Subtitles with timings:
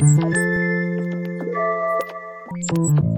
[0.00, 0.36] Thank
[2.72, 3.09] you.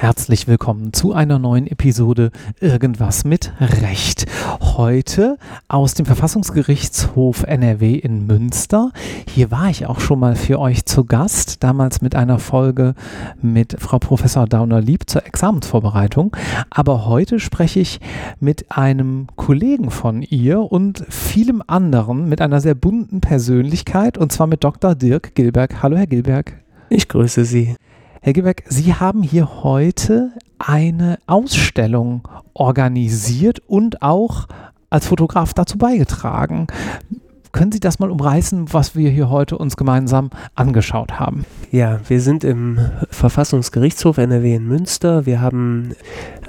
[0.00, 4.24] Herzlich willkommen zu einer neuen Episode Irgendwas mit Recht.
[4.58, 5.36] Heute
[5.68, 8.92] aus dem Verfassungsgerichtshof NRW in Münster.
[9.28, 12.94] Hier war ich auch schon mal für euch zu Gast, damals mit einer Folge
[13.42, 16.34] mit Frau Professor Dauner-Lieb zur Examensvorbereitung.
[16.70, 18.00] Aber heute spreche ich
[18.40, 24.46] mit einem Kollegen von ihr und vielem anderen, mit einer sehr bunten Persönlichkeit, und zwar
[24.46, 24.94] mit Dr.
[24.94, 25.82] Dirk Gilberg.
[25.82, 26.54] Hallo, Herr Gilberg.
[26.88, 27.76] Ich grüße Sie.
[28.22, 34.46] Herr Gilberg, Sie haben hier heute eine Ausstellung organisiert und auch
[34.90, 36.66] als Fotograf dazu beigetragen.
[37.52, 41.46] Können Sie das mal umreißen, was wir hier heute uns gemeinsam angeschaut haben?
[41.70, 45.24] Ja, wir sind im Verfassungsgerichtshof NRW in Münster.
[45.24, 45.96] Wir haben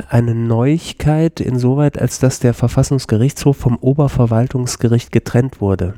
[0.10, 5.94] eine Neuigkeit insoweit, als dass der Verfassungsgerichtshof vom Oberverwaltungsgericht getrennt wurde.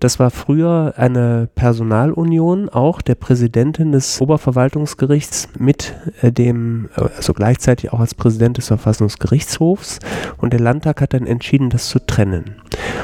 [0.00, 7.92] Das war früher eine Personalunion auch der Präsidentin des Oberverwaltungsgerichts mit äh, dem, also gleichzeitig
[7.92, 9.98] auch als Präsident des Verfassungsgerichtshofs.
[10.36, 12.56] Und der Landtag hat dann entschieden, das zu trennen.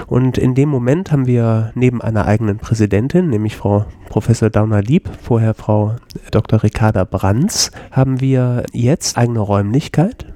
[0.06, 5.54] Und in dem Moment haben wir neben einer eigenen Präsidentin, nämlich Frau Professor Dauner-Lieb, vorher
[5.54, 5.96] Frau
[6.30, 6.62] Dr.
[6.62, 10.33] Ricarda Brands, haben wir jetzt eigene Räumlichkeit.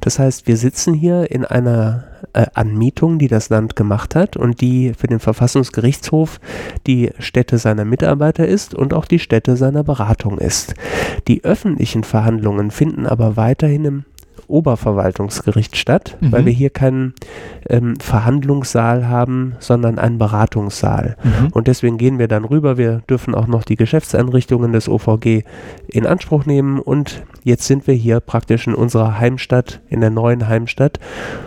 [0.00, 4.60] Das heißt, wir sitzen hier in einer äh, Anmietung, die das Land gemacht hat und
[4.60, 6.40] die für den Verfassungsgerichtshof
[6.86, 10.74] die Stätte seiner Mitarbeiter ist und auch die Stätte seiner Beratung ist.
[11.28, 14.04] Die öffentlichen Verhandlungen finden aber weiterhin im
[14.48, 16.32] Oberverwaltungsgericht statt, mhm.
[16.32, 17.14] weil wir hier keinen
[17.68, 21.16] ähm, Verhandlungssaal haben, sondern einen Beratungssaal.
[21.22, 21.48] Mhm.
[21.52, 22.76] Und deswegen gehen wir dann rüber.
[22.76, 25.44] Wir dürfen auch noch die Geschäftseinrichtungen des OVG
[25.88, 26.78] in Anspruch nehmen.
[26.78, 30.98] Und jetzt sind wir hier praktisch in unserer Heimstadt, in der neuen Heimstadt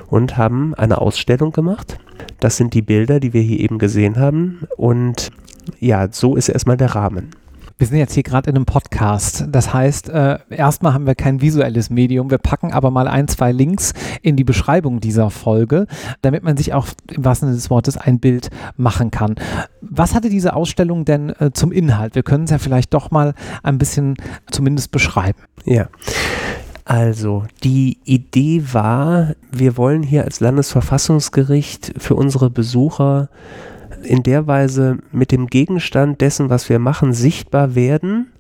[0.08, 2.00] und haben eine Ausstellung gemacht.
[2.40, 4.68] Das sind die Bilder, die wir hier eben gesehen haben.
[4.76, 5.32] Und
[5.80, 7.32] ja, so ist erstmal der Rahmen.
[7.80, 9.46] Wir sind jetzt hier gerade in einem Podcast.
[9.52, 12.32] Das heißt, äh, erstmal haben wir kein visuelles Medium.
[12.32, 13.94] Wir packen aber mal ein, zwei Links
[14.24, 15.86] in die Beschreibung dieser Folge,
[16.24, 19.36] damit man sich auch im wahrsten Sinne des Wortes ein Bild machen kann.
[19.82, 22.16] Was hatte diese Ausstellung denn äh, zum Inhalt?
[22.16, 24.16] Wir können es ja vielleicht doch mal ein bisschen
[24.50, 25.40] zumindest beschreiben.
[25.64, 25.88] Ja.
[26.84, 33.30] Also, die Idee war, wir wollen hier als Landesverfassungsgericht für unsere Besucher
[34.04, 38.32] in der Weise mit dem Gegenstand dessen, was wir machen, sichtbar werden,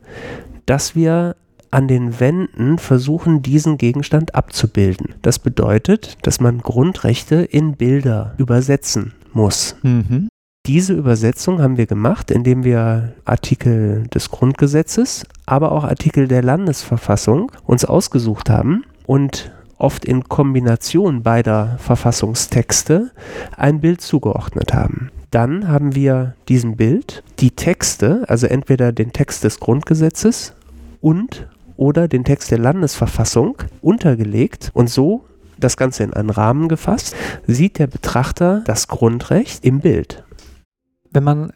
[0.65, 1.35] dass wir
[1.71, 5.15] an den Wänden versuchen, diesen Gegenstand abzubilden.
[5.21, 9.75] Das bedeutet, dass man Grundrechte in Bilder übersetzen muss.
[9.83, 10.29] Mhm.
[10.65, 17.51] Diese Übersetzung haben wir gemacht, indem wir Artikel des Grundgesetzes, aber auch Artikel der Landesverfassung
[17.65, 23.11] uns ausgesucht haben und oft in Kombination beider Verfassungstexte
[23.55, 25.09] ein Bild zugeordnet haben.
[25.31, 30.53] Dann haben wir diesem Bild die Texte, also entweder den Text des Grundgesetzes
[31.01, 35.25] und oder den Text der Landesverfassung untergelegt und so
[35.59, 40.23] das Ganze in einen Rahmen gefasst, sieht der Betrachter das Grundrecht im Bild.
[41.11, 41.53] Wenn man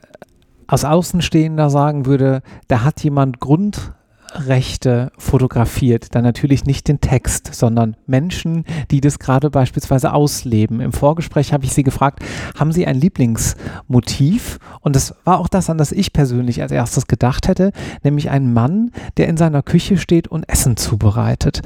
[0.67, 3.93] aus Außenstehender sagen würde, da hat jemand Grund
[4.33, 10.79] Rechte fotografiert, dann natürlich nicht den Text, sondern Menschen, die das gerade beispielsweise ausleben.
[10.79, 12.23] Im Vorgespräch habe ich Sie gefragt,
[12.57, 14.59] haben Sie ein Lieblingsmotiv?
[14.81, 17.71] Und das war auch das, an das ich persönlich als erstes gedacht hätte,
[18.03, 21.61] nämlich ein Mann, der in seiner Küche steht und Essen zubereitet.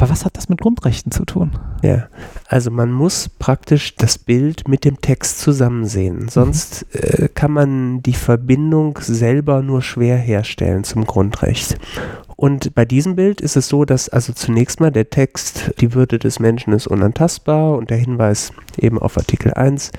[0.00, 1.50] Aber was hat das mit Grundrechten zu tun?
[1.82, 2.08] Ja,
[2.48, 6.28] also man muss praktisch das Bild mit dem Text zusammen sehen.
[6.30, 7.24] Sonst mhm.
[7.24, 11.76] äh, kann man die Verbindung selber nur schwer herstellen zum Grundrecht.
[12.34, 16.18] Und bei diesem Bild ist es so, dass also zunächst mal der Text, die Würde
[16.18, 19.90] des Menschen ist unantastbar und der Hinweis eben auf Artikel 1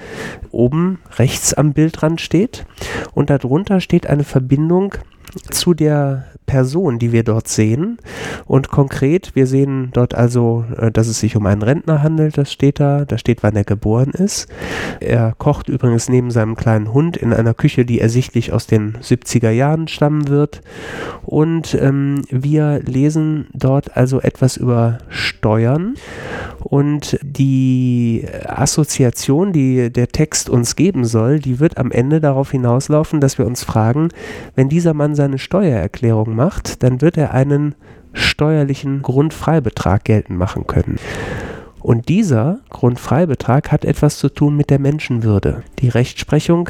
[0.50, 2.66] oben rechts am Bildrand steht.
[3.14, 4.96] Und darunter steht eine Verbindung
[5.50, 7.98] zu der Person, die wir dort sehen.
[8.46, 12.52] Und konkret, wir sehen dort also, äh, dass es sich um einen Rentner handelt, das
[12.52, 13.06] steht da.
[13.06, 14.50] Da steht, wann er geboren ist.
[15.00, 19.52] Er kocht übrigens neben seinem kleinen Hund in einer Küche, die ersichtlich aus den 70er
[19.52, 20.62] Jahren stammen wird.
[21.24, 25.96] Und ähm, wir lesen dort also etwas über Steuern.
[26.60, 33.20] Und die Assoziation, die der Text uns geben soll, die wird am Ende darauf hinauslaufen,
[33.20, 34.10] dass wir uns fragen,
[34.56, 37.76] wenn dieser Mann seine Steuererklärung macht, dann wird er einen
[38.12, 40.98] steuerlichen Grundfreibetrag geltend machen können.
[41.80, 45.62] Und dieser Grundfreibetrag hat etwas zu tun mit der Menschenwürde.
[45.78, 46.70] Die Rechtsprechung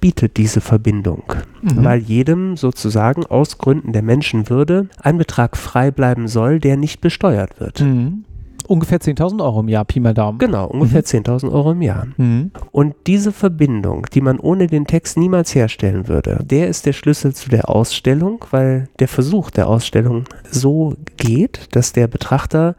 [0.00, 1.24] bietet diese Verbindung,
[1.60, 1.84] mhm.
[1.84, 7.58] weil jedem sozusagen aus Gründen der Menschenwürde ein Betrag frei bleiben soll, der nicht besteuert
[7.58, 7.80] wird.
[7.80, 8.24] Mhm.
[8.68, 10.38] Ungefähr 10.000 Euro im Jahr, Pi mal Daumen.
[10.38, 11.24] Genau, ungefähr mhm.
[11.24, 12.06] 10.000 Euro im Jahr.
[12.18, 12.50] Mhm.
[12.70, 17.34] Und diese Verbindung, die man ohne den Text niemals herstellen würde, der ist der Schlüssel
[17.34, 22.76] zu der Ausstellung, weil der Versuch der Ausstellung so geht, dass der Betrachter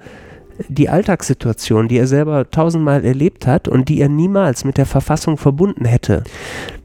[0.68, 5.38] die Alltagssituation, die er selber tausendmal erlebt hat und die er niemals mit der Verfassung
[5.38, 6.24] verbunden hätte,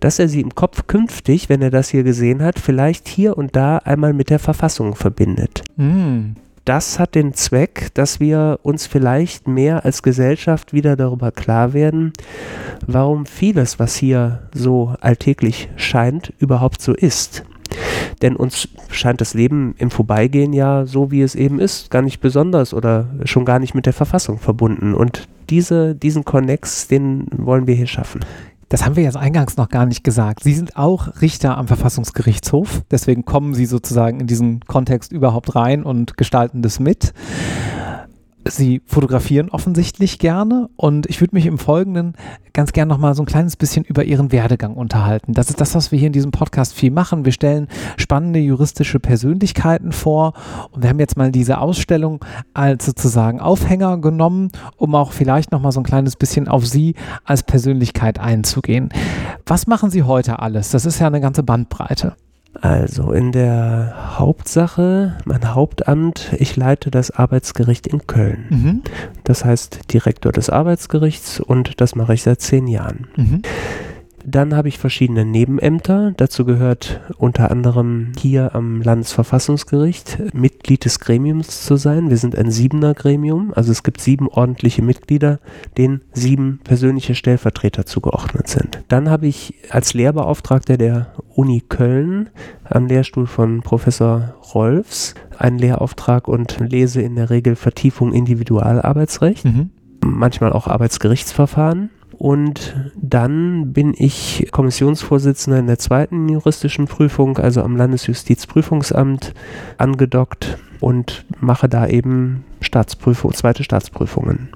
[0.01, 3.57] dass er sie im Kopf künftig, wenn er das hier gesehen hat, vielleicht hier und
[3.57, 5.63] da einmal mit der Verfassung verbindet.
[5.77, 6.37] Mhm.
[6.65, 12.15] Das hat den Zweck, dass wir uns vielleicht mehr als Gesellschaft wieder darüber klar werden,
[12.87, 17.45] warum vieles, was hier so alltäglich scheint, überhaupt so ist.
[18.23, 22.21] Denn uns scheint das Leben im Vorbeigehen ja so, wie es eben ist, gar nicht
[22.21, 24.95] besonders oder schon gar nicht mit der Verfassung verbunden.
[24.95, 28.21] Und diese, diesen Konnex, den wollen wir hier schaffen.
[28.75, 30.43] Das haben wir jetzt eingangs noch gar nicht gesagt.
[30.43, 32.83] Sie sind auch Richter am Verfassungsgerichtshof.
[32.91, 37.15] Deswegen kommen Sie sozusagen in diesen Kontext überhaupt rein und gestalten das mit.
[38.47, 42.15] Sie fotografieren offensichtlich gerne und ich würde mich im Folgenden
[42.53, 45.33] ganz gern noch mal so ein kleines bisschen über Ihren Werdegang unterhalten.
[45.33, 47.25] Das ist das, was wir hier in diesem Podcast viel machen.
[47.25, 50.35] Wir stellen spannende juristische Persönlichkeiten vor
[50.71, 55.61] und wir haben jetzt mal diese Ausstellung als sozusagen Aufhänger genommen, um auch vielleicht noch
[55.61, 56.95] mal so ein kleines bisschen auf Sie
[57.25, 58.91] als Persönlichkeit einzugehen.
[59.47, 60.71] Was machen Sie heute alles?
[60.71, 62.15] Das ist ja eine ganze Bandbreite.
[62.61, 68.47] Also in der Hauptsache, mein Hauptamt, ich leite das Arbeitsgericht in Köln.
[68.49, 68.83] Mhm.
[69.25, 73.09] Das heißt Direktor des Arbeitsgerichts und das mache ich seit zehn Jahren.
[73.17, 73.43] Mhm.
[74.27, 76.13] Dann habe ich verschiedene Nebenämter.
[76.17, 82.11] Dazu gehört unter anderem hier am Landesverfassungsgericht Mitglied des Gremiums zu sein.
[82.11, 85.41] Wir sind ein siebener Gremium, also es gibt sieben ordentliche Mitglieder,
[85.77, 88.83] denen sieben persönliche Stellvertreter zugeordnet sind.
[88.89, 92.31] Dann habe ich als Lehrbeauftragter der Uni Köln
[92.65, 99.45] am Lehrstuhl von Professor Rolfs einen Lehrauftrag und lese in der Regel Vertiefung Individualarbeitsrecht.
[99.45, 99.71] Mhm.
[100.05, 101.91] Manchmal auch Arbeitsgerichtsverfahren.
[102.19, 109.35] Und dann bin ich Kommissionsvorsitzender in der zweiten juristischen Prüfung, also am Landesjustizprüfungsamt,
[109.79, 114.51] angedockt und mache da eben Staatsprüfung, zweite Staatsprüfungen.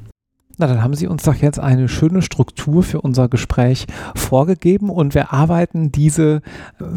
[0.60, 5.14] Na, dann haben Sie uns doch jetzt eine schöne Struktur für unser Gespräch vorgegeben und
[5.14, 6.42] wir arbeiten diese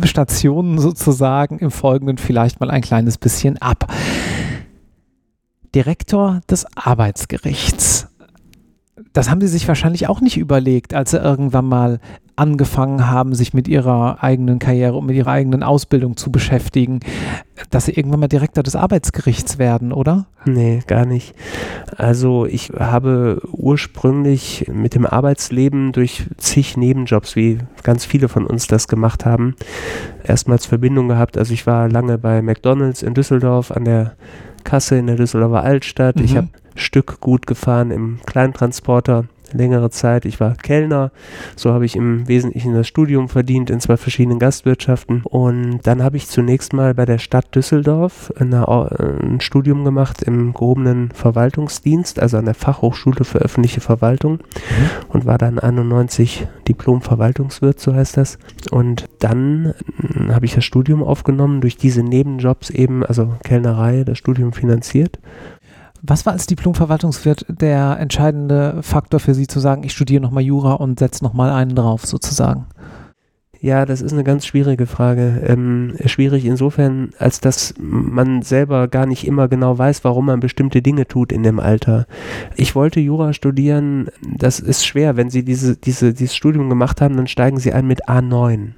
[0.03, 3.85] Stationen sozusagen im Folgenden vielleicht mal ein kleines bisschen ab.
[5.75, 8.10] Direktor des Arbeitsgerichts
[9.13, 11.99] das haben sie sich wahrscheinlich auch nicht überlegt, als sie irgendwann mal
[12.37, 17.01] angefangen haben, sich mit ihrer eigenen Karriere und mit ihrer eigenen Ausbildung zu beschäftigen,
[17.69, 20.25] dass sie irgendwann mal Direktor des Arbeitsgerichts werden, oder?
[20.45, 21.35] Nee, gar nicht.
[21.97, 28.65] Also ich habe ursprünglich mit dem Arbeitsleben durch zig Nebenjobs, wie ganz viele von uns
[28.65, 29.55] das gemacht haben,
[30.23, 31.37] erstmals Verbindung gehabt.
[31.37, 34.15] Also ich war lange bei McDonald's in Düsseldorf an der
[34.63, 36.17] Kasse in der Düsseldorfer Altstadt.
[36.17, 36.23] Mhm.
[36.23, 40.25] Ich habe Stück gut gefahren im Kleintransporter längere Zeit.
[40.25, 41.11] Ich war Kellner,
[41.55, 45.21] so habe ich im Wesentlichen das Studium verdient in zwei verschiedenen Gastwirtschaften.
[45.23, 51.11] Und dann habe ich zunächst mal bei der Stadt Düsseldorf ein Studium gemacht im gehobenen
[51.11, 54.89] Verwaltungsdienst, also an der Fachhochschule für öffentliche Verwaltung mhm.
[55.09, 58.37] und war dann 91 Diplom-Verwaltungswirt, so heißt das.
[58.71, 64.17] Und dann hm, habe ich das Studium aufgenommen, durch diese Nebenjobs eben, also Kellnerei, das
[64.17, 65.19] Studium finanziert
[66.01, 70.73] was war als Diplom-Verwaltungswirt der entscheidende Faktor für Sie zu sagen, ich studiere nochmal Jura
[70.73, 72.65] und setze nochmal einen drauf sozusagen?
[73.63, 75.43] Ja, das ist eine ganz schwierige Frage.
[75.45, 80.81] Ähm, schwierig insofern, als dass man selber gar nicht immer genau weiß, warum man bestimmte
[80.81, 82.07] Dinge tut in dem Alter.
[82.55, 85.15] Ich wollte Jura studieren, das ist schwer.
[85.15, 88.71] Wenn Sie diese, diese, dieses Studium gemacht haben, dann steigen Sie ein mit A9.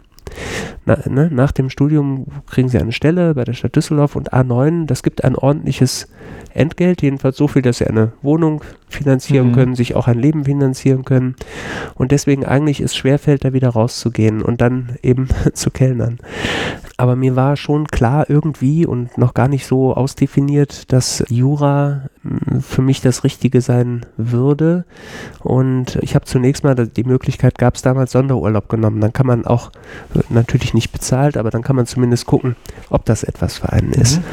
[0.85, 4.85] Na, ne, nach dem Studium kriegen Sie eine Stelle bei der Stadt Düsseldorf und A9,
[4.85, 6.07] das gibt ein ordentliches
[6.53, 9.53] Entgelt, jedenfalls so viel, dass sie eine Wohnung finanzieren mhm.
[9.53, 11.35] können, sich auch ein Leben finanzieren können
[11.95, 16.19] und deswegen eigentlich es schwerfällt, da wieder rauszugehen und dann eben zu kellnern.
[16.97, 22.61] Aber mir war schon klar irgendwie und noch gar nicht so ausdefiniert, dass Jura hm,
[22.61, 24.85] für mich das Richtige sein würde.
[25.39, 29.01] Und ich habe zunächst mal die Möglichkeit, gab es damals Sonderurlaub genommen.
[29.01, 29.71] Dann kann man auch,
[30.29, 32.55] natürlich nicht bezahlt, aber dann kann man zumindest gucken,
[32.89, 34.19] ob das etwas für einen ist.
[34.19, 34.23] Mhm.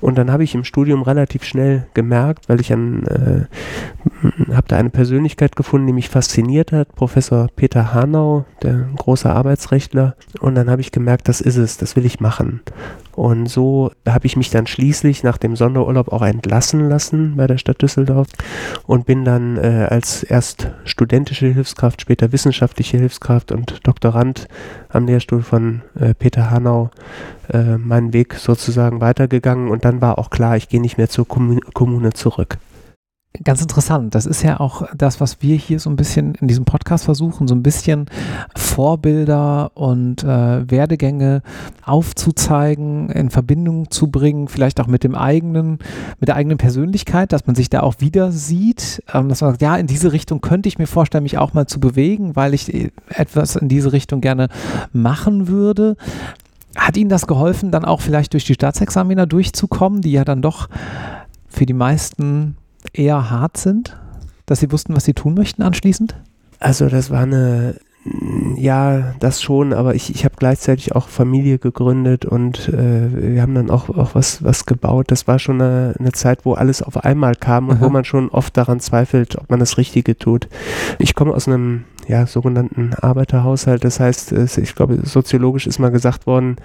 [0.00, 4.76] Und dann habe ich im Studium relativ schnell gemerkt, weil ich an, äh, habe da
[4.76, 10.14] eine Persönlichkeit gefunden, die mich fasziniert hat, Professor Peter Hanau, der große Arbeitsrechtler.
[10.40, 12.60] Und dann habe ich gemerkt, das ist es, das will ich machen.
[13.14, 17.58] Und so habe ich mich dann schließlich nach dem Sonderurlaub auch entlassen lassen bei der
[17.58, 18.28] Stadt Düsseldorf
[18.86, 24.48] und bin dann äh, als erst studentische Hilfskraft, später wissenschaftliche Hilfskraft und Doktorand
[24.88, 26.90] am Lehrstuhl von äh, Peter Hanau
[27.52, 31.28] äh, meinen Weg sozusagen weitergegangen und dann war auch klar, ich gehe nicht mehr zur
[31.28, 32.58] Kommun Kommune zurück.
[33.44, 34.14] Ganz interessant.
[34.14, 37.48] Das ist ja auch das, was wir hier so ein bisschen in diesem Podcast versuchen,
[37.48, 38.06] so ein bisschen
[38.54, 41.40] Vorbilder und äh, Werdegänge
[41.82, 45.78] aufzuzeigen, in Verbindung zu bringen, vielleicht auch mit dem eigenen,
[46.20, 49.62] mit der eigenen Persönlichkeit, dass man sich da auch wieder sieht, ähm, dass man sagt,
[49.62, 52.72] ja, in diese Richtung könnte ich mir vorstellen, mich auch mal zu bewegen, weil ich
[52.72, 54.48] äh, etwas in diese Richtung gerne
[54.92, 55.96] machen würde.
[56.76, 60.68] Hat Ihnen das geholfen, dann auch vielleicht durch die Staatsexaminer durchzukommen, die ja dann doch
[61.48, 62.56] für die meisten
[62.92, 63.96] eher hart sind,
[64.46, 66.14] dass sie wussten, was sie tun möchten anschließend?
[66.58, 67.76] Also das war eine,
[68.56, 73.54] ja, das schon, aber ich, ich habe gleichzeitig auch Familie gegründet und äh, wir haben
[73.54, 75.10] dann auch, auch was, was gebaut.
[75.10, 77.86] Das war schon eine, eine Zeit, wo alles auf einmal kam und Aha.
[77.86, 80.48] wo man schon oft daran zweifelt, ob man das Richtige tut.
[80.98, 83.84] Ich komme aus einem ja, sogenannten Arbeiterhaushalt.
[83.84, 86.56] Das heißt, ich glaube, soziologisch ist mal gesagt worden,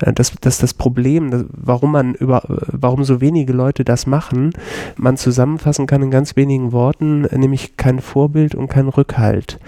[0.00, 4.52] äh, dass, dass das Problem, warum man über, warum so wenige Leute das machen,
[4.96, 9.58] man zusammenfassen kann in ganz wenigen Worten, nämlich kein Vorbild und kein Rückhalt.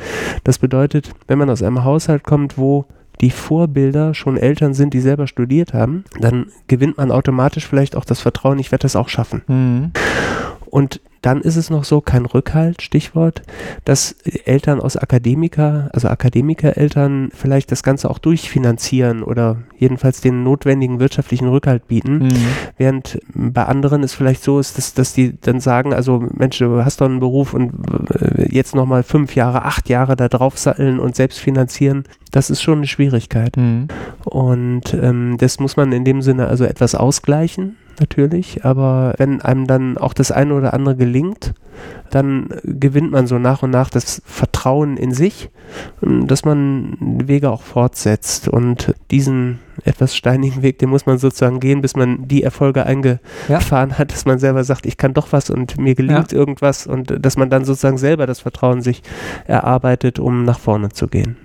[0.44, 2.86] Das bedeutet, wenn man aus einem Haushalt kommt, wo
[3.20, 8.04] die Vorbilder schon Eltern sind, die selber studiert haben, dann gewinnt man automatisch vielleicht auch
[8.04, 9.42] das Vertrauen, ich werde das auch schaffen.
[9.48, 9.90] Mhm.
[10.66, 13.42] Und dann ist es noch so, kein Rückhalt, Stichwort,
[13.84, 14.12] dass
[14.44, 21.48] Eltern aus Akademiker, also Akademikereltern vielleicht das Ganze auch durchfinanzieren oder jedenfalls den notwendigen wirtschaftlichen
[21.48, 22.18] Rückhalt bieten.
[22.18, 22.46] Mhm.
[22.76, 26.84] Während bei anderen es vielleicht so ist, dass, dass die dann sagen, also Mensch, du
[26.84, 27.72] hast doch einen Beruf und
[28.20, 32.62] äh, jetzt nochmal fünf Jahre, acht Jahre da drauf satteln und selbst finanzieren, das ist
[32.62, 33.56] schon eine Schwierigkeit.
[33.56, 33.88] Mhm.
[34.24, 39.66] Und ähm, das muss man in dem Sinne also etwas ausgleichen natürlich, aber wenn einem
[39.66, 41.54] dann auch das eine oder andere gelingt,
[42.10, 45.50] dann gewinnt man so nach und nach das Vertrauen in sich,
[46.00, 51.80] dass man Wege auch fortsetzt und diesen etwas steinigen Weg, den muss man sozusagen gehen,
[51.80, 53.98] bis man die Erfolge eingefahren ja.
[53.98, 56.38] hat, dass man selber sagt, ich kann doch was und mir gelingt ja.
[56.38, 59.02] irgendwas und dass man dann sozusagen selber das Vertrauen sich
[59.46, 61.36] erarbeitet, um nach vorne zu gehen.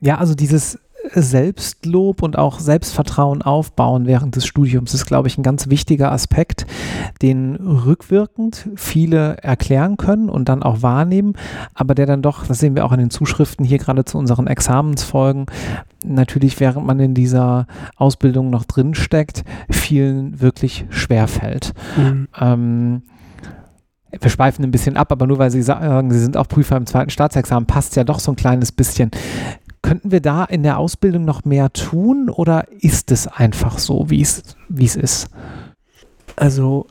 [0.00, 0.78] Ja, also dieses
[1.14, 6.66] Selbstlob und auch Selbstvertrauen aufbauen während des Studiums ist, glaube ich, ein ganz wichtiger Aspekt,
[7.22, 11.34] den rückwirkend viele erklären können und dann auch wahrnehmen,
[11.74, 14.46] aber der dann doch, das sehen wir auch in den Zuschriften hier gerade zu unseren
[14.46, 15.46] Examensfolgen,
[16.04, 21.74] natürlich während man in dieser Ausbildung noch drin steckt, vielen wirklich schwerfällt.
[21.96, 22.28] Mhm.
[22.38, 23.02] Ähm,
[24.10, 26.86] wir schweifen ein bisschen ab, aber nur weil Sie sagen, Sie sind auch Prüfer im
[26.86, 29.10] zweiten Staatsexamen, passt ja doch so ein kleines bisschen.
[29.88, 34.20] Könnten wir da in der Ausbildung noch mehr tun oder ist es einfach so, wie
[34.20, 35.28] es, wie es ist?
[36.36, 36.84] Also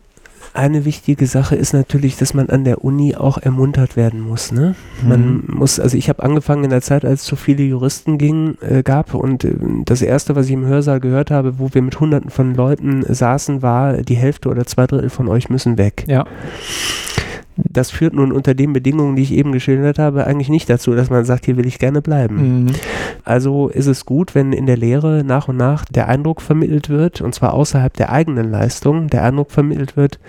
[0.55, 4.51] eine wichtige Sache ist natürlich, dass man an der Uni auch ermuntert werden muss.
[4.51, 4.73] Ne?
[5.03, 5.09] Mhm.
[5.09, 8.57] Man muss, also ich habe angefangen in der Zeit, als es so viele Juristen ging,
[8.61, 9.53] äh, gab und äh,
[9.85, 13.61] das erste, was ich im Hörsaal gehört habe, wo wir mit Hunderten von Leuten saßen,
[13.61, 16.03] war die Hälfte oder zwei Drittel von euch müssen weg.
[16.07, 16.25] Ja
[17.57, 21.09] das führt nun unter den Bedingungen, die ich eben geschildert habe, eigentlich nicht dazu, dass
[21.09, 22.65] man sagt, hier will ich gerne bleiben.
[22.65, 22.71] Mhm.
[23.23, 27.21] Also ist es gut, wenn in der Lehre nach und nach der Eindruck vermittelt wird,
[27.21, 30.19] und zwar außerhalb der eigenen Leistung, der Eindruck vermittelt wird,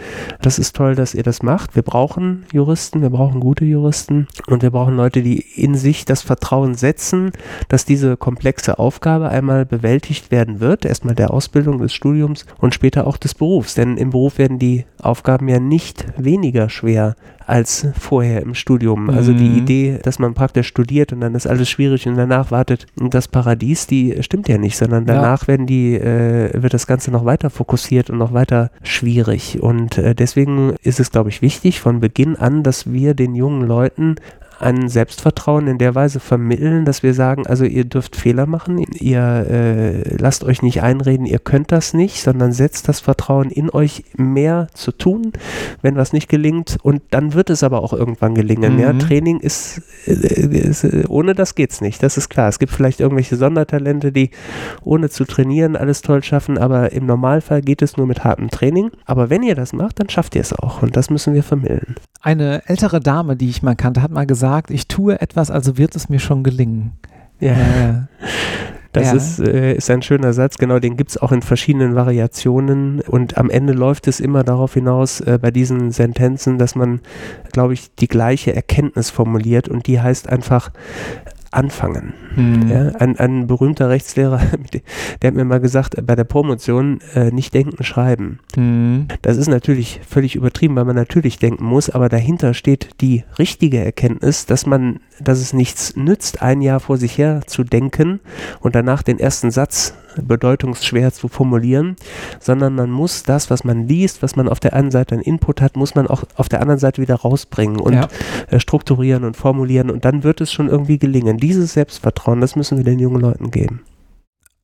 [0.41, 1.77] das ist toll, dass ihr das macht.
[1.77, 6.23] Wir brauchen Juristen, wir brauchen gute Juristen und wir brauchen Leute, die in sich das
[6.23, 7.33] Vertrauen setzen,
[7.69, 13.07] dass diese komplexe Aufgabe einmal bewältigt werden wird, erstmal der Ausbildung, des Studiums und später
[13.07, 13.75] auch des Berufs.
[13.75, 17.15] Denn im Beruf werden die Aufgaben ja nicht weniger schwer
[17.49, 19.09] als vorher im Studium.
[19.09, 19.57] Also die mhm.
[19.57, 23.87] Idee, dass man praktisch studiert und dann ist alles schwierig und danach wartet das Paradies,
[23.87, 25.49] die stimmt ja nicht, sondern danach ja.
[25.49, 29.63] werden die, äh, wird das Ganze noch weiter fokussiert und noch weiter schwierig.
[29.63, 33.67] Und äh, deswegen ist es, glaube ich, wichtig von Beginn an, dass wir den jungen
[33.67, 34.17] Leuten
[34.61, 39.47] ein Selbstvertrauen in der Weise vermitteln, dass wir sagen, also ihr dürft Fehler machen, ihr
[39.49, 44.05] äh, lasst euch nicht einreden, ihr könnt das nicht, sondern setzt das Vertrauen in euch
[44.17, 45.33] mehr zu tun,
[45.83, 48.75] wenn was nicht gelingt und dann wird es aber auch irgendwann gelingen.
[48.75, 48.81] Mhm.
[48.81, 52.49] Ja, Training ist, äh, ist, äh, ohne das geht's nicht, das ist klar.
[52.49, 54.31] Es gibt vielleicht irgendwelche Sondertalente, die
[54.83, 58.91] ohne zu trainieren alles toll schaffen, aber im Normalfall geht es nur mit hartem Training.
[59.05, 61.97] Aber wenn ihr das macht, dann schafft ihr es auch und das müssen wir vermitteln.
[62.21, 65.95] Eine ältere Dame, die ich mal kannte, hat mal gesagt, ich tue etwas, also wird
[65.95, 66.93] es mir schon gelingen.
[67.41, 67.53] Ja.
[67.53, 67.95] Äh,
[68.93, 69.15] das ja.
[69.15, 73.37] ist, äh, ist ein schöner Satz, genau, den gibt es auch in verschiedenen Variationen und
[73.37, 77.01] am Ende läuft es immer darauf hinaus, äh, bei diesen Sentenzen, dass man,
[77.53, 80.71] glaube ich, die gleiche Erkenntnis formuliert und die heißt einfach,
[81.51, 82.13] anfangen.
[82.37, 82.69] Mhm.
[82.69, 84.41] Ja, ein, ein berühmter Rechtslehrer,
[85.23, 88.41] der hat mir mal gesagt, bei der Promotion äh, nicht denken, schreiben.
[88.57, 89.09] Mhm.
[89.23, 93.85] Das ist natürlich völlig übertrieben, weil man natürlich denken muss, aber dahinter steht die richtige
[93.85, 98.21] Erkenntnis, dass man, dass es nichts nützt, ein Jahr vor sich her zu denken
[98.61, 101.97] und danach den ersten Satz bedeutungsschwer zu formulieren,
[102.41, 105.61] sondern man muss das, was man liest, was man auf der einen Seite an Input
[105.61, 108.09] hat, muss man auch auf der anderen Seite wieder rausbringen und ja.
[108.51, 111.39] äh, strukturieren und formulieren und dann wird es schon irgendwie gelingen.
[111.39, 113.83] Dieses Selbstvertrauen, das müssen wir den jungen Leuten geben.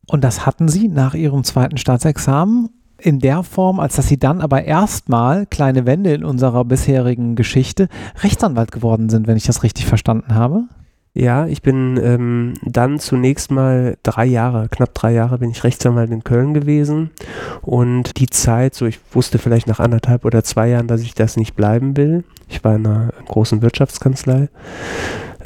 [0.06, 2.68] Und das hatten Sie nach Ihrem zweiten Staatsexamen
[2.98, 7.88] in der Form, als dass Sie dann aber erstmal, kleine Wende in unserer bisherigen Geschichte,
[8.22, 10.64] Rechtsanwalt geworden sind, wenn ich das richtig verstanden habe?
[11.16, 16.10] Ja, ich bin ähm, dann zunächst mal drei Jahre, knapp drei Jahre bin ich Rechtsanwalt
[16.10, 17.10] in Köln gewesen
[17.62, 21.36] und die Zeit, so ich wusste vielleicht nach anderthalb oder zwei Jahren, dass ich das
[21.36, 22.24] nicht bleiben will.
[22.48, 24.48] Ich war in einer großen Wirtschaftskanzlei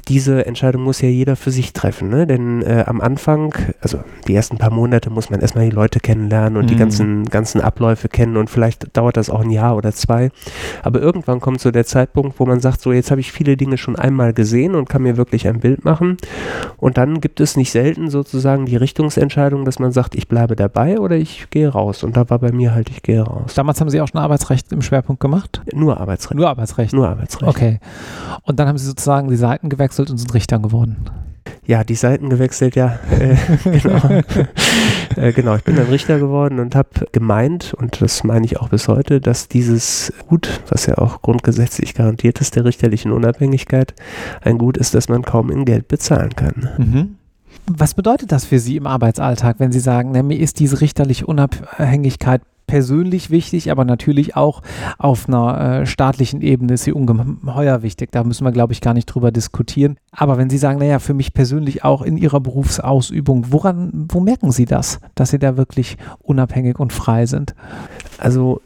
[0.09, 2.27] diese Entscheidung muss ja jeder für sich treffen, ne?
[2.27, 6.57] denn äh, am Anfang, also die ersten paar Monate muss man erstmal die Leute kennenlernen
[6.57, 6.69] und mhm.
[6.69, 10.31] die ganzen, ganzen Abläufe kennen und vielleicht dauert das auch ein Jahr oder zwei,
[10.83, 13.77] aber irgendwann kommt so der Zeitpunkt, wo man sagt, so jetzt habe ich viele Dinge
[13.77, 16.17] schon einmal gesehen und kann mir wirklich ein Bild machen
[16.79, 20.99] und dann gibt es nicht selten sozusagen die Richtungsentscheidung, dass man sagt, ich bleibe dabei
[20.99, 23.55] oder ich gehe raus und da war bei mir halt, ich gehe raus.
[23.55, 25.61] Damals haben Sie auch schon Arbeitsrecht im Schwerpunkt gemacht?
[25.75, 26.37] Nur Arbeitsrecht.
[26.37, 26.95] Nur Arbeitsrecht?
[26.95, 27.49] Nur Arbeitsrecht.
[27.49, 27.79] Okay.
[28.45, 30.97] Und dann haben Sie sozusagen die Seiten gewechselt gewechselt und sind Richtern geworden.
[31.67, 32.99] Ja, die Seiten gewechselt, ja.
[33.11, 33.37] Äh,
[33.79, 34.23] genau.
[35.17, 38.69] äh, genau, ich bin dann Richter geworden und habe gemeint, und das meine ich auch
[38.69, 43.95] bis heute, dass dieses Gut, was ja auch grundgesetzlich garantiert ist, der richterlichen Unabhängigkeit,
[44.43, 46.69] ein Gut ist, das man kaum in Geld bezahlen kann.
[46.79, 47.15] Mhm.
[47.67, 51.27] Was bedeutet das für Sie im Arbeitsalltag, wenn Sie sagen, na, mir ist diese richterliche
[51.27, 54.63] Unabhängigkeit persönlich wichtig, aber natürlich auch
[54.99, 58.13] auf einer äh, staatlichen Ebene ist sie ungeheuer wichtig.
[58.13, 59.97] Da müssen wir, glaube ich, gar nicht drüber diskutieren.
[60.13, 64.53] Aber wenn Sie sagen, naja, für mich persönlich auch in Ihrer Berufsausübung, woran, wo merken
[64.53, 67.57] Sie das, dass Sie da wirklich unabhängig und frei sind?
[68.19, 68.61] Also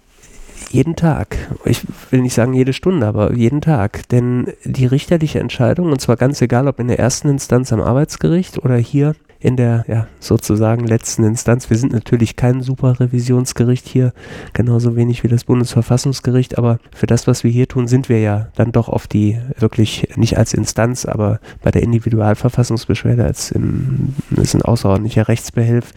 [0.71, 1.37] jeden Tag.
[1.65, 4.09] Ich will nicht sagen jede Stunde, aber jeden Tag.
[4.09, 8.59] Denn die richterliche Entscheidung, und zwar ganz egal, ob in der ersten Instanz am Arbeitsgericht
[8.65, 11.69] oder hier in der ja, sozusagen letzten Instanz.
[11.69, 14.13] Wir sind natürlich kein Superrevisionsgericht hier,
[14.53, 18.49] genauso wenig wie das Bundesverfassungsgericht, aber für das, was wir hier tun, sind wir ja
[18.55, 24.55] dann doch auf die wirklich nicht als Instanz, aber bei der Individualverfassungsbeschwerde als im, ist
[24.55, 25.93] ein außerordentlicher Rechtsbehelf,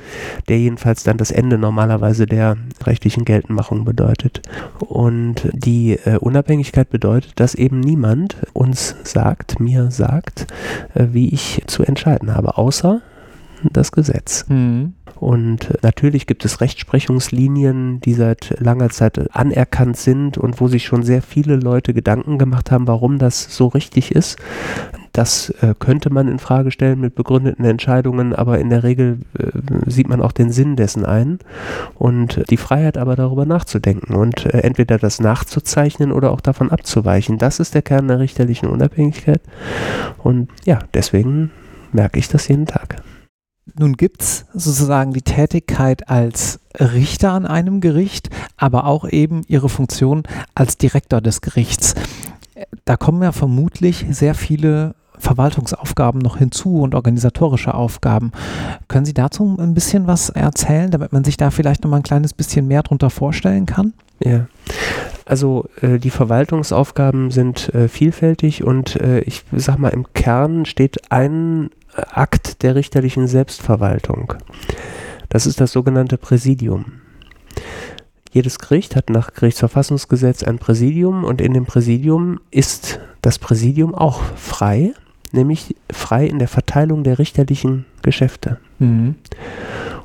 [0.50, 4.42] der jedenfalls dann das Ende normalerweise der rechtlichen Geltendmachung bedeutet.
[4.80, 10.48] Und die äh, Unabhängigkeit bedeutet, dass eben niemand uns sagt, mir sagt,
[10.96, 13.02] äh, wie ich zu entscheiden habe, außer
[13.72, 14.46] das Gesetz.
[14.48, 14.94] Mhm.
[15.20, 21.04] Und natürlich gibt es Rechtsprechungslinien, die seit langer Zeit anerkannt sind und wo sich schon
[21.04, 24.38] sehr viele Leute Gedanken gemacht haben, warum das so richtig ist.
[25.14, 29.46] Das äh, könnte man in Frage stellen mit begründeten Entscheidungen, aber in der Regel äh,
[29.90, 31.40] sieht man auch den Sinn dessen ein
[31.94, 37.38] und die Freiheit aber darüber nachzudenken und äh, entweder das nachzuzeichnen oder auch davon abzuweichen.
[37.38, 39.42] Das ist der Kern der richterlichen Unabhängigkeit
[40.22, 41.52] und ja, deswegen
[41.94, 42.98] merke ich das jeden Tag.
[43.74, 49.70] Nun gibt es sozusagen die Tätigkeit als Richter an einem Gericht, aber auch eben ihre
[49.70, 50.24] Funktion
[50.54, 51.96] als Direktor des Gerichts.
[52.86, 58.32] Da kommen ja vermutlich sehr viele Verwaltungsaufgaben noch hinzu und organisatorische Aufgaben.
[58.88, 62.04] Können Sie dazu ein bisschen was erzählen, damit man sich da vielleicht noch mal ein
[62.04, 63.94] kleines bisschen mehr drunter vorstellen kann?
[64.20, 64.48] Ja,
[65.26, 71.12] also äh, die Verwaltungsaufgaben sind äh, vielfältig und äh, ich sag mal, im Kern steht
[71.12, 74.34] ein Akt der richterlichen Selbstverwaltung.
[75.30, 77.02] Das ist das sogenannte Präsidium.
[78.32, 84.22] Jedes Gericht hat nach Gerichtsverfassungsgesetz ein Präsidium und in dem Präsidium ist das Präsidium auch
[84.36, 84.94] frei,
[85.32, 88.60] nämlich frei in der Verteilung der richterlichen Geschäfte.
[88.80, 89.16] Mhm.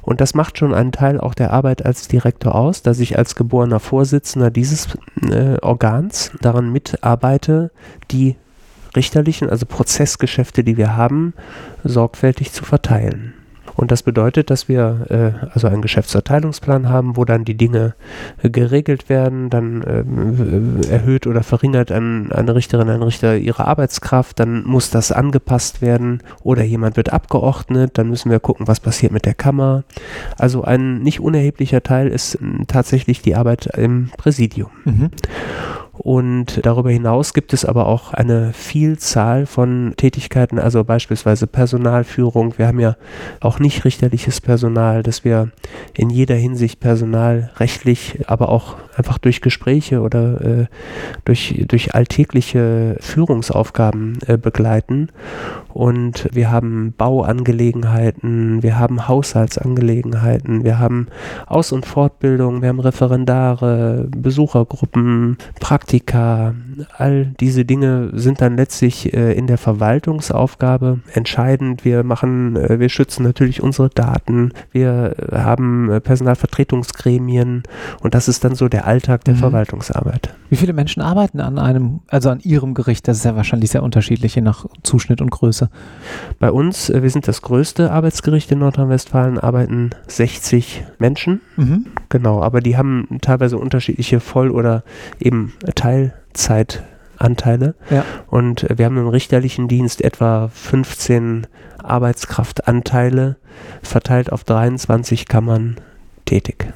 [0.03, 3.35] Und das macht schon einen Teil auch der Arbeit als Direktor aus, dass ich als
[3.35, 4.97] geborener Vorsitzender dieses
[5.29, 7.71] äh, Organs daran mitarbeite,
[8.11, 8.37] die
[8.97, 11.35] richterlichen, also Prozessgeschäfte, die wir haben,
[11.85, 13.35] sorgfältig zu verteilen.
[13.81, 17.95] Und das bedeutet, dass wir äh, also einen Geschäftsverteilungsplan haben, wo dann die Dinge
[18.43, 24.39] äh, geregelt werden, dann äh, erhöht oder verringert ein, eine Richterin, ein Richter ihre Arbeitskraft,
[24.39, 29.13] dann muss das angepasst werden oder jemand wird abgeordnet, dann müssen wir gucken, was passiert
[29.13, 29.85] mit der Kammer.
[30.37, 34.71] Also ein nicht unerheblicher Teil ist äh, tatsächlich die Arbeit im Präsidium.
[34.85, 35.11] Mhm.
[36.03, 42.57] Und darüber hinaus gibt es aber auch eine Vielzahl von Tätigkeiten, also beispielsweise Personalführung.
[42.57, 42.97] Wir haben ja
[43.41, 45.51] auch nicht richterliches Personal, das wir
[45.93, 50.67] in jeder Hinsicht personalrechtlich, aber auch einfach durch Gespräche oder äh,
[51.27, 55.11] durch, durch alltägliche Führungsaufgaben äh, begleiten.
[55.69, 61.09] Und wir haben Bauangelegenheiten, wir haben Haushaltsangelegenheiten, wir haben
[61.47, 65.90] Aus- und Fortbildung, wir haben Referendare, Besuchergruppen, Praktiken.
[65.91, 66.55] práctica
[66.97, 71.85] all diese Dinge sind dann letztlich äh, in der Verwaltungsaufgabe entscheidend.
[71.85, 77.63] Wir machen, äh, wir schützen natürlich unsere Daten, wir haben äh, Personalvertretungsgremien
[78.01, 79.39] und das ist dann so der Alltag der mhm.
[79.39, 80.35] Verwaltungsarbeit.
[80.51, 83.07] Wie viele Menschen arbeiten an einem, also an Ihrem Gericht?
[83.07, 85.71] Das ist ja wahrscheinlich sehr unterschiedlich, je nach Zuschnitt und Größe.
[86.41, 91.41] Bei uns, äh, wir sind das größte Arbeitsgericht in Nordrhein-Westfalen, arbeiten 60 Menschen.
[91.57, 91.87] Mhm.
[92.09, 94.83] Genau, aber die haben teilweise unterschiedliche Voll- oder
[95.21, 95.53] eben
[96.33, 97.75] Teilzeitanteile.
[97.91, 98.05] Ja.
[98.29, 101.47] Und wir haben im richterlichen Dienst etwa 15
[101.83, 103.37] Arbeitskraftanteile
[103.83, 105.77] verteilt auf 23 Kammern
[106.25, 106.73] tätig.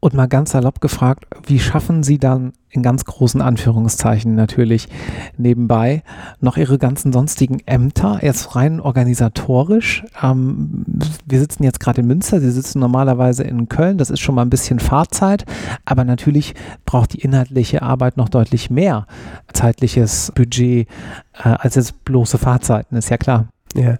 [0.00, 4.88] Und mal ganz salopp gefragt, wie schaffen Sie dann in ganz großen Anführungszeichen natürlich
[5.36, 6.04] nebenbei
[6.40, 10.04] noch Ihre ganzen sonstigen Ämter, erst rein organisatorisch?
[10.22, 10.84] Ähm,
[11.26, 14.42] wir sitzen jetzt gerade in Münster, Sie sitzen normalerweise in Köln, das ist schon mal
[14.42, 15.44] ein bisschen Fahrzeit,
[15.84, 19.06] aber natürlich braucht die inhaltliche Arbeit noch deutlich mehr
[19.52, 20.86] zeitliches Budget
[21.34, 23.48] äh, als jetzt bloße Fahrzeiten, ist ja klar.
[23.74, 23.98] Ja,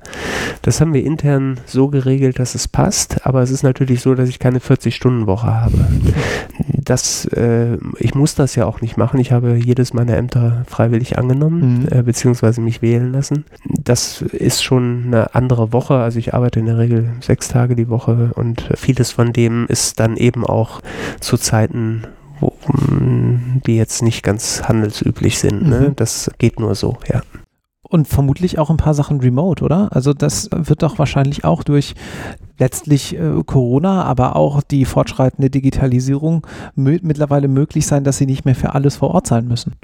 [0.62, 4.28] das haben wir intern so geregelt, dass es passt, aber es ist natürlich so, dass
[4.28, 5.86] ich keine 40-Stunden-Woche habe.
[6.66, 9.20] Das, äh, ich muss das ja auch nicht machen.
[9.20, 11.88] Ich habe jedes meiner Ämter freiwillig angenommen, mhm.
[11.90, 13.44] äh, beziehungsweise mich wählen lassen.
[13.64, 15.96] Das ist schon eine andere Woche.
[15.96, 20.00] Also ich arbeite in der Regel sechs Tage die Woche und vieles von dem ist
[20.00, 20.80] dann eben auch
[21.20, 22.04] zu Zeiten,
[22.40, 22.54] wo,
[23.66, 25.68] die jetzt nicht ganz handelsüblich sind.
[25.68, 25.88] Ne?
[25.88, 25.96] Mhm.
[25.96, 27.20] Das geht nur so, ja.
[27.88, 29.88] Und vermutlich auch ein paar Sachen remote, oder?
[29.92, 31.94] Also das wird doch wahrscheinlich auch durch
[32.58, 38.54] letztlich äh, Corona, aber auch die fortschreitende Digitalisierung mittlerweile möglich sein, dass sie nicht mehr
[38.54, 39.74] für alles vor Ort sein müssen.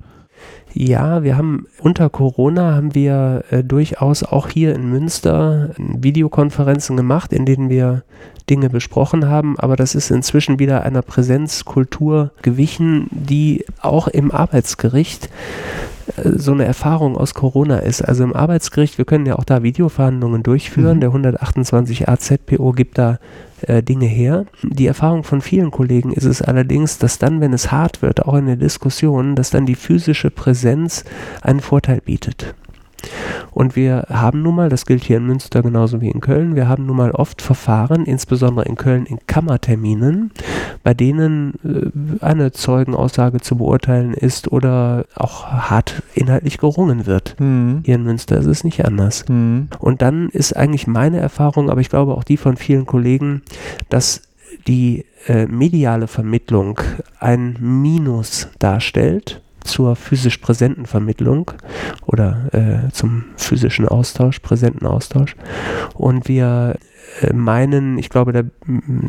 [0.72, 7.32] Ja, wir haben unter Corona haben wir äh, durchaus auch hier in Münster Videokonferenzen gemacht,
[7.32, 8.02] in denen wir
[8.50, 15.30] Dinge besprochen haben, aber das ist inzwischen wieder einer Präsenzkultur gewichen, die auch im Arbeitsgericht
[16.16, 18.02] so eine Erfahrung aus Corona ist.
[18.02, 20.96] Also im Arbeitsgericht, wir können ja auch da Videoverhandlungen durchführen.
[20.96, 21.00] Mhm.
[21.00, 23.18] Der 128 AZPO gibt da
[23.62, 24.46] äh, Dinge her.
[24.62, 28.34] Die Erfahrung von vielen Kollegen ist es allerdings, dass dann, wenn es hart wird, auch
[28.34, 31.04] in der Diskussion, dass dann die physische Präsenz
[31.42, 32.54] einen Vorteil bietet.
[33.54, 36.68] Und wir haben nun mal, das gilt hier in Münster genauso wie in Köln, wir
[36.68, 40.32] haben nun mal oft Verfahren, insbesondere in Köln in Kammerterminen,
[40.82, 47.36] bei denen äh, eine Zeugenaussage zu beurteilen ist oder auch hart inhaltlich gerungen wird.
[47.38, 47.82] Mhm.
[47.84, 49.24] Hier in Münster ist es nicht anders.
[49.28, 49.68] Mhm.
[49.78, 53.42] Und dann ist eigentlich meine Erfahrung, aber ich glaube auch die von vielen Kollegen,
[53.88, 54.22] dass
[54.66, 56.80] die äh, mediale Vermittlung
[57.20, 61.50] ein Minus darstellt zur physisch präsenten Vermittlung
[62.06, 65.34] oder äh, zum physischen Austausch, präsenten Austausch.
[65.94, 66.76] Und wir
[67.20, 68.42] äh, meinen, ich glaube, da,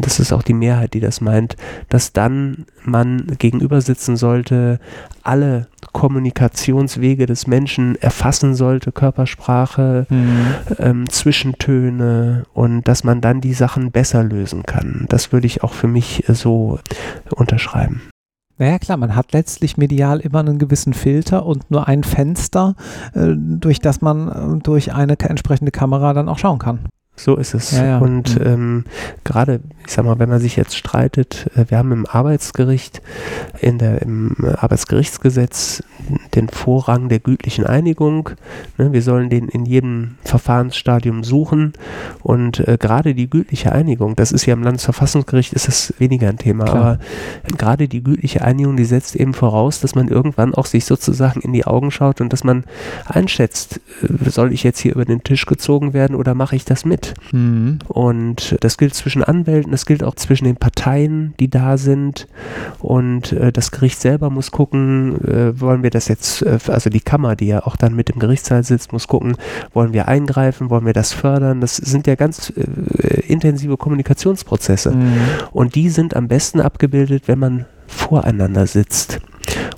[0.01, 1.55] das ist auch die Mehrheit, die das meint,
[1.89, 4.79] dass dann man gegenüber sitzen sollte,
[5.23, 10.47] alle Kommunikationswege des Menschen erfassen sollte, Körpersprache, mhm.
[10.79, 15.05] ähm, Zwischentöne und dass man dann die Sachen besser lösen kann.
[15.09, 16.79] Das würde ich auch für mich so
[17.31, 18.01] unterschreiben.
[18.57, 22.75] Naja klar, man hat letztlich medial immer einen gewissen Filter und nur ein Fenster,
[23.13, 26.79] äh, durch das man äh, durch eine entsprechende Kamera dann auch schauen kann.
[27.17, 27.71] So ist es.
[27.71, 27.97] Ja, ja.
[27.99, 28.45] Und mhm.
[28.45, 28.83] ähm,
[29.23, 33.01] gerade, ich sag mal, wenn man sich jetzt streitet, äh, wir haben im Arbeitsgericht,
[33.61, 35.81] in der, im Arbeitsgerichtsgesetz
[36.35, 38.31] den Vorrang der gütlichen Einigung.
[38.77, 41.73] Ne, wir sollen den in jedem Verfahrensstadium suchen.
[42.21, 46.37] Und äh, gerade die gütliche Einigung, das ist ja im Landesverfassungsgericht, ist das weniger ein
[46.37, 46.75] Thema, Klar.
[46.75, 46.99] aber
[47.57, 51.53] gerade die gütliche Einigung, die setzt eben voraus, dass man irgendwann auch sich sozusagen in
[51.53, 52.65] die Augen schaut und dass man
[53.05, 56.83] einschätzt, äh, soll ich jetzt hier über den Tisch gezogen werden oder mache ich das
[56.85, 57.04] mit?
[57.31, 57.79] Mhm.
[57.87, 62.27] Und das gilt zwischen Anwälten, das gilt auch zwischen den Parteien, die da sind.
[62.79, 67.01] Und äh, das Gericht selber muss gucken, äh, wollen wir das jetzt, äh, also die
[67.01, 69.37] Kammer, die ja auch dann mit im Gerichtssaal sitzt, muss gucken,
[69.73, 71.61] wollen wir eingreifen, wollen wir das fördern.
[71.61, 74.91] Das sind ja ganz äh, intensive Kommunikationsprozesse.
[74.91, 75.13] Mhm.
[75.51, 79.21] Und die sind am besten abgebildet, wenn man voreinander sitzt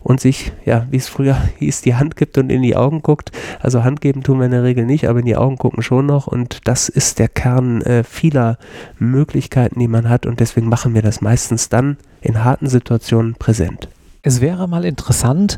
[0.03, 3.31] und sich, ja, wie es früher hieß, die Hand gibt und in die Augen guckt.
[3.59, 6.05] Also Hand geben tun wir in der Regel nicht, aber in die Augen gucken schon
[6.05, 6.27] noch.
[6.27, 8.57] Und das ist der Kern äh, vieler
[8.99, 10.25] Möglichkeiten, die man hat.
[10.25, 13.89] Und deswegen machen wir das meistens dann in harten Situationen präsent.
[14.27, 15.55] Es wäre mal interessant,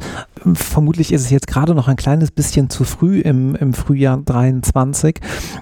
[0.53, 5.19] vermutlich ist es jetzt gerade noch ein kleines bisschen zu früh im, im Frühjahr 23,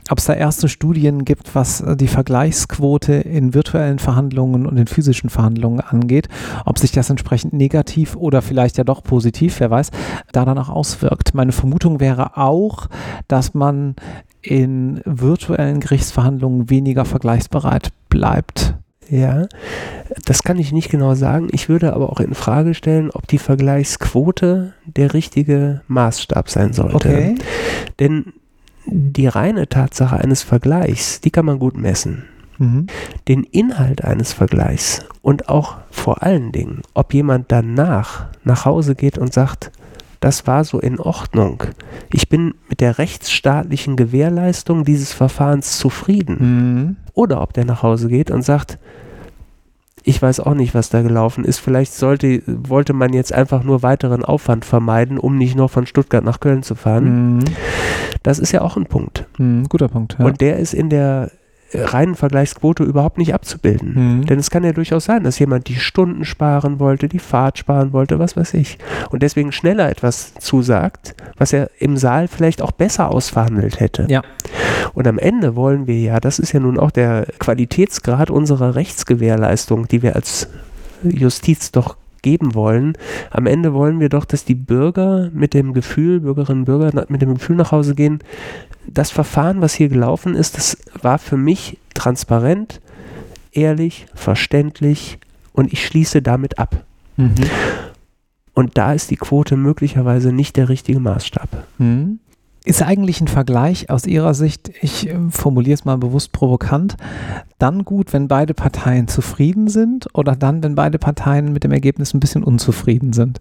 [0.10, 5.30] ob es da erste Studien gibt, was die Vergleichsquote in virtuellen Verhandlungen und in physischen
[5.30, 6.28] Verhandlungen angeht,
[6.66, 9.92] ob sich das entsprechend negativ oder vielleicht ja doch positiv, wer weiß,
[10.34, 11.34] da dann auch auswirkt.
[11.34, 12.88] Meine Vermutung wäre auch,
[13.30, 13.96] dass man
[14.42, 18.76] in virtuellen Gerichtsverhandlungen weniger vergleichsbereit bleibt
[19.10, 19.48] Ja,
[20.26, 21.48] das kann ich nicht genau sagen.
[21.52, 26.96] Ich würde aber auch in Frage stellen, ob die Vergleichsquote der richtige Maßstab sein sollte.
[26.96, 27.36] Okay.
[28.00, 28.34] Denn
[28.86, 32.26] die reine Tatsache eines Vergleichs, die kann man gut messen.
[32.58, 32.88] Mhm.
[33.28, 39.18] Den Inhalt eines Vergleichs und auch vor allen Dingen, ob jemand danach nach Hause geht
[39.18, 39.72] und sagt,
[40.28, 41.64] das war so in Ordnung.
[42.12, 46.36] Ich bin mit der rechtsstaatlichen Gewährleistung dieses Verfahrens zufrieden.
[46.40, 46.96] Mhm.
[47.14, 48.78] Oder ob der nach Hause geht und sagt,
[50.04, 51.60] ich weiß auch nicht, was da gelaufen ist.
[51.60, 56.26] Vielleicht sollte, wollte man jetzt einfach nur weiteren Aufwand vermeiden, um nicht noch von Stuttgart
[56.26, 57.38] nach Köln zu fahren.
[57.38, 57.46] Mhm.
[58.22, 59.26] Das ist ja auch ein Punkt.
[59.38, 59.64] Mhm.
[59.70, 60.18] Guter Punkt.
[60.20, 60.26] Ja.
[60.26, 61.32] Und der ist in der
[61.74, 64.20] reinen Vergleichsquote überhaupt nicht abzubilden.
[64.20, 64.26] Mhm.
[64.26, 67.94] Denn es kann ja durchaus sein, dass jemand die Stunden sparen wollte, die Fahrt sparen
[67.94, 68.78] wollte, was weiß ich.
[69.10, 74.08] Und deswegen schneller etwas zusagt, was er im Saal vielleicht auch besser ausverhandelt hätte.
[74.10, 74.22] Ja.
[74.94, 79.88] Und am Ende wollen wir ja, das ist ja nun auch der Qualitätsgrad unserer Rechtsgewährleistung,
[79.88, 80.50] die wir als
[81.04, 82.94] Justiz doch geben wollen.
[83.32, 87.22] Am Ende wollen wir doch, dass die Bürger mit dem Gefühl, Bürgerinnen und Bürger mit
[87.22, 88.20] dem Gefühl nach Hause gehen,
[88.88, 92.82] das Verfahren, was hier gelaufen ist, das war für mich transparent,
[93.52, 95.20] ehrlich, verständlich
[95.54, 96.84] und ich schließe damit ab.
[97.18, 97.36] Mhm.
[98.54, 101.50] Und da ist die Quote möglicherweise nicht der richtige Maßstab.
[101.78, 102.20] Mhm.
[102.66, 106.98] Ist eigentlich ein Vergleich aus Ihrer Sicht, ich äh, formuliere es mal bewusst provokant,
[107.60, 112.14] dann gut, wenn beide Parteien zufrieden sind oder dann, wenn beide Parteien mit dem Ergebnis
[112.14, 113.40] ein bisschen unzufrieden sind?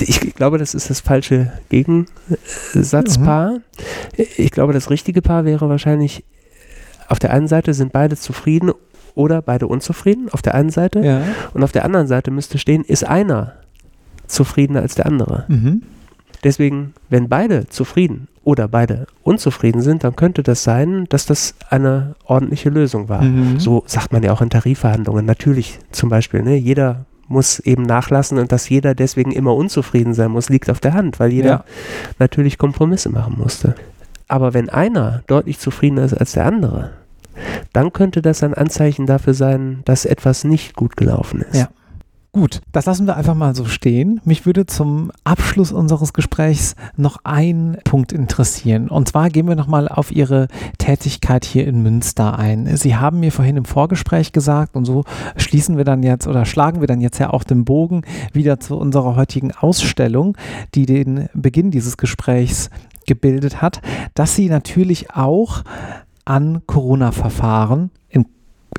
[0.00, 3.58] Ich glaube, das ist das falsche Gegensatzpaar.
[4.36, 6.24] Ich glaube, das richtige Paar wäre wahrscheinlich,
[7.08, 8.70] auf der einen Seite sind beide zufrieden
[9.14, 11.00] oder beide unzufrieden, auf der einen Seite.
[11.00, 11.22] Ja.
[11.52, 13.54] Und auf der anderen Seite müsste stehen, ist einer
[14.28, 15.44] zufriedener als der andere.
[15.48, 15.82] Mhm.
[16.44, 22.14] Deswegen, wenn beide zufrieden oder beide unzufrieden sind, dann könnte das sein, dass das eine
[22.24, 23.22] ordentliche Lösung war.
[23.22, 23.58] Mhm.
[23.60, 25.26] So sagt man ja auch in Tarifverhandlungen.
[25.26, 30.30] Natürlich zum Beispiel, ne, jeder muss eben nachlassen und dass jeder deswegen immer unzufrieden sein
[30.30, 31.64] muss, liegt auf der Hand, weil jeder Ja.
[32.18, 33.74] natürlich Kompromisse machen musste.
[34.28, 36.90] Aber wenn einer deutlich zufriedener ist als der andere,
[37.72, 41.54] dann könnte das ein Anzeichen dafür sein, dass etwas nicht gut gelaufen ist.
[41.60, 41.68] Ja.
[42.38, 44.20] Gut, das lassen wir einfach mal so stehen.
[44.24, 48.88] Mich würde zum Abschluss unseres Gesprächs noch ein Punkt interessieren.
[48.90, 50.46] Und zwar gehen wir nochmal auf Ihre
[50.78, 52.76] Tätigkeit hier in Münster ein.
[52.76, 55.02] Sie haben mir vorhin im Vorgespräch gesagt, und so
[55.36, 58.76] schließen wir dann jetzt oder schlagen wir dann jetzt ja auch den Bogen wieder zu
[58.76, 60.36] unserer heutigen Ausstellung,
[60.76, 62.70] die den Beginn dieses Gesprächs
[63.04, 63.80] gebildet hat,
[64.14, 65.64] dass Sie natürlich auch
[66.24, 68.26] an Corona-Verfahren im,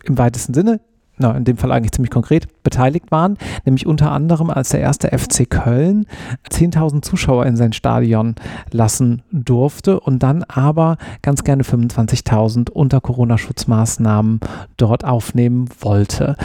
[0.06, 0.80] im weitesten Sinne
[1.20, 5.10] na, in dem Fall eigentlich ziemlich konkret, beteiligt waren, nämlich unter anderem als der erste
[5.18, 6.06] FC Köln
[6.50, 8.36] 10.000 Zuschauer in sein Stadion
[8.72, 14.40] lassen durfte und dann aber ganz gerne 25.000 unter Corona-Schutzmaßnahmen
[14.78, 16.36] dort aufnehmen wollte.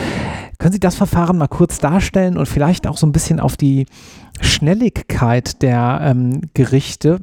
[0.58, 3.86] Können Sie das Verfahren mal kurz darstellen und vielleicht auch so ein bisschen auf die
[4.40, 7.20] Schnelligkeit der ähm, Gerichte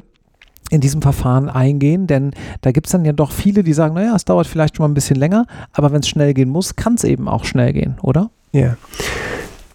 [0.71, 2.31] in diesem Verfahren eingehen, denn
[2.61, 4.89] da gibt es dann ja doch viele, die sagen, naja, es dauert vielleicht schon mal
[4.89, 7.97] ein bisschen länger, aber wenn es schnell gehen muss, kann es eben auch schnell gehen,
[8.01, 8.31] oder?
[8.53, 8.77] Ja.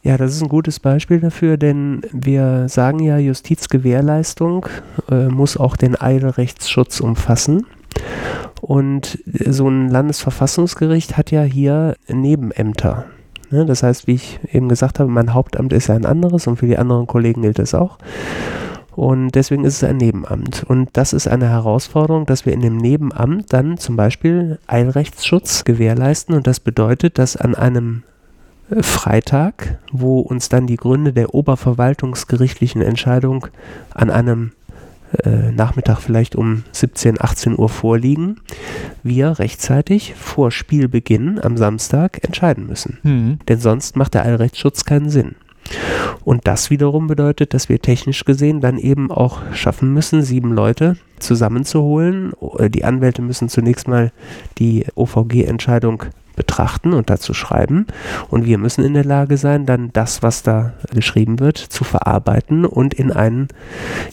[0.03, 4.67] Ja, das ist ein gutes Beispiel dafür, denn wir sagen ja, Justizgewährleistung
[5.11, 7.67] äh, muss auch den Eilrechtsschutz umfassen.
[8.61, 13.07] Und so ein Landesverfassungsgericht hat ja hier Nebenämter.
[13.51, 13.67] Ne?
[13.67, 16.67] Das heißt, wie ich eben gesagt habe, mein Hauptamt ist ja ein anderes und für
[16.67, 17.99] die anderen Kollegen gilt das auch.
[18.97, 20.65] Und deswegen ist es ein Nebenamt.
[20.67, 26.35] Und das ist eine Herausforderung, dass wir in dem Nebenamt dann zum Beispiel Eilrechtsschutz gewährleisten.
[26.35, 28.05] Und das bedeutet, dass an einem
[28.71, 33.49] äh, Freitag, wo uns dann die Gründe der oberverwaltungsgerichtlichen Entscheidung
[33.93, 34.53] an einem
[35.25, 38.41] äh, Nachmittag vielleicht um 17, 18 Uhr vorliegen,
[39.03, 42.99] wir rechtzeitig vor Spielbeginn am Samstag entscheiden müssen.
[43.03, 43.39] Hm.
[43.47, 45.35] Denn sonst macht der Allrechtsschutz keinen Sinn.
[46.25, 50.97] Und das wiederum bedeutet, dass wir technisch gesehen dann eben auch schaffen müssen, sieben Leute
[51.19, 52.33] zusammenzuholen.
[52.59, 54.13] Äh, Die Anwälte müssen zunächst mal
[54.59, 56.05] die OVG-Entscheidung
[56.37, 57.87] betrachten und dazu schreiben.
[58.29, 62.65] Und wir müssen in der Lage sein, dann das, was da geschrieben wird, zu verarbeiten
[62.65, 63.49] und in, einen,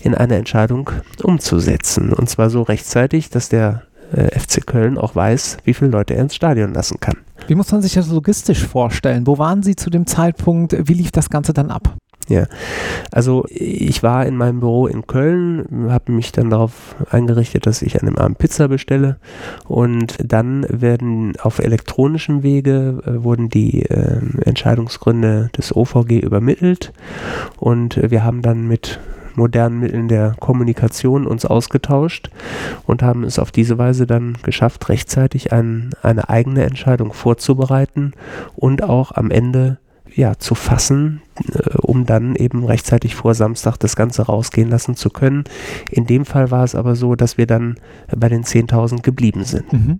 [0.01, 0.89] in eine Entscheidung
[1.21, 2.13] umzusetzen.
[2.13, 6.21] Und zwar so rechtzeitig, dass der äh, FC Köln auch weiß, wie viele Leute er
[6.21, 7.17] ins Stadion lassen kann.
[7.47, 9.27] Wie muss man sich das logistisch vorstellen?
[9.27, 10.75] Wo waren Sie zu dem Zeitpunkt?
[10.87, 11.97] Wie lief das Ganze dann ab?
[13.11, 17.99] Also ich war in meinem Büro in Köln, habe mich dann darauf eingerichtet, dass ich
[17.99, 19.17] an dem Abend Pizza bestelle
[19.67, 26.93] und dann werden auf elektronischem Wege äh, wurden die äh, Entscheidungsgründe des OVG übermittelt
[27.57, 28.99] und wir haben dann mit
[29.35, 32.29] modernen Mitteln der Kommunikation uns ausgetauscht
[32.85, 38.13] und haben es auf diese Weise dann geschafft, rechtzeitig ein, eine eigene Entscheidung vorzubereiten
[38.55, 39.79] und auch am Ende
[40.15, 41.21] ja, zu fassen,
[41.53, 45.43] äh, um dann eben rechtzeitig vor Samstag das Ganze rausgehen lassen zu können.
[45.89, 47.77] In dem Fall war es aber so, dass wir dann
[48.15, 49.73] bei den 10.000 geblieben sind.
[49.73, 49.99] Mhm.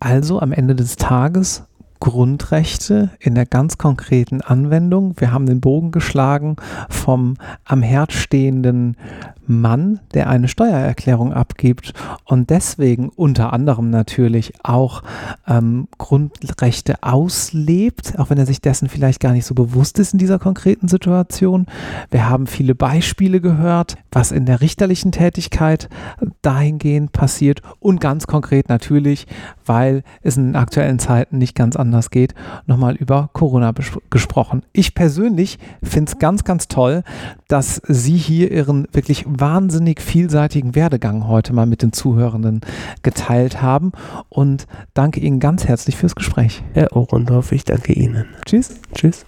[0.00, 1.64] Also am Ende des Tages
[2.00, 5.14] Grundrechte in der ganz konkreten Anwendung.
[5.18, 6.56] Wir haben den Bogen geschlagen
[6.88, 7.34] vom
[7.64, 8.96] am Herd stehenden
[9.48, 15.02] Mann, der eine Steuererklärung abgibt und deswegen unter anderem natürlich auch
[15.46, 20.18] ähm, Grundrechte auslebt, auch wenn er sich dessen vielleicht gar nicht so bewusst ist in
[20.18, 21.66] dieser konkreten Situation.
[22.10, 25.88] Wir haben viele Beispiele gehört, was in der richterlichen Tätigkeit
[26.42, 29.26] dahingehend passiert und ganz konkret natürlich,
[29.64, 32.34] weil es in aktuellen Zeiten nicht ganz anders geht,
[32.66, 33.72] nochmal über Corona
[34.10, 34.62] gesprochen.
[34.72, 37.02] Ich persönlich finde es ganz, ganz toll,
[37.48, 42.60] dass Sie hier Ihren wirklich wahnsinnig vielseitigen Werdegang heute mal mit den Zuhörenden
[43.02, 43.92] geteilt haben
[44.28, 46.62] und danke Ihnen ganz herzlich fürs Gespräch.
[46.74, 48.26] Herr Ohrendorf, ich danke Ihnen.
[48.44, 48.74] Tschüss.
[48.94, 49.24] Tschüss.